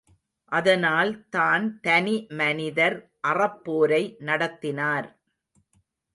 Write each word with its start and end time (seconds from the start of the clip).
அதனால் 0.51 1.11
தான் 1.29 1.65
தனி 1.81 2.15
மனிதர் 2.31 2.97
அறப்போரை 3.27 4.03
நடத்தினார். 4.19 5.09